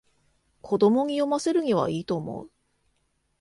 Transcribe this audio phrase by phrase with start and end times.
[0.63, 2.51] 子供に読ませるにはいいと思う